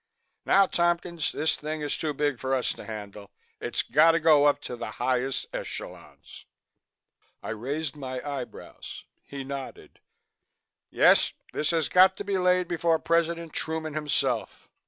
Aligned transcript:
Now 0.47 0.65
Tompkins, 0.65 1.31
this 1.31 1.55
thing 1.55 1.81
is 1.81 1.95
too 1.95 2.11
big 2.15 2.39
for 2.39 2.55
us 2.55 2.73
to 2.73 2.85
handle. 2.85 3.29
It's 3.59 3.83
got 3.83 4.13
to 4.13 4.19
go 4.19 4.45
up 4.47 4.59
to 4.61 4.75
the 4.75 4.93
highest 4.93 5.45
echelons." 5.53 6.45
I 7.43 7.49
raised 7.49 7.95
my 7.95 8.19
eyebrows. 8.27 9.03
He 9.23 9.43
nodded. 9.43 9.99
"Yes, 10.89 11.33
this 11.53 11.69
has 11.69 11.87
got 11.87 12.17
to 12.17 12.23
be 12.23 12.39
laid 12.39 12.67
before 12.67 12.97
President 12.97 13.53
Truman 13.53 13.93
himself. 13.93 14.67